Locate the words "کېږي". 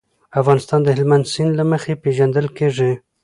2.57-2.91